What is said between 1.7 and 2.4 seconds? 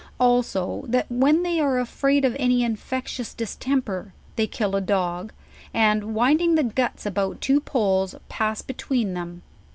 afraid of